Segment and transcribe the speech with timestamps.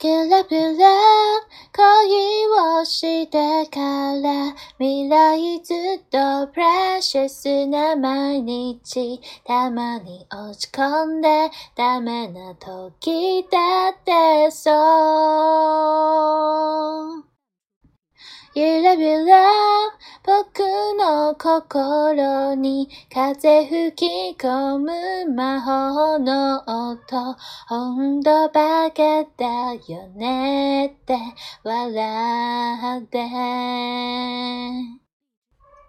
[0.00, 0.88] キラキラ
[1.76, 2.46] 恋
[2.80, 3.78] をしてか
[4.22, 5.76] ら未来ずっ
[6.10, 9.20] とプレシャスな毎日。
[9.44, 14.70] たまに落ち込んでダメな時だってそ
[17.18, 17.24] う。
[18.54, 19.44] ゆらゆら
[20.30, 20.60] 僕
[20.96, 27.36] の心に風吹き込む魔法の音。
[27.66, 31.18] ほんとバカだよねって
[31.64, 33.18] 笑って。